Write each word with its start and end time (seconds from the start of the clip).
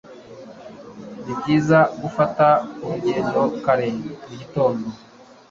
Nibyiza 1.23 1.79
gufata 2.01 2.47
urugendo 2.83 3.41
kare 3.63 3.87
mugitondo. 4.25 4.87